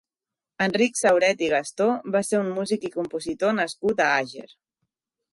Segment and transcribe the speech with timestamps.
[0.65, 4.47] Enric Sauret i Gastó va ser un músic i compositor nascut a Àger.